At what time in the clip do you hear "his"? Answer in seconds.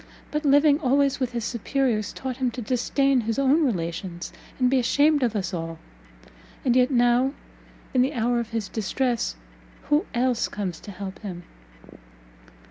1.33-1.45, 3.21-3.37, 8.49-8.67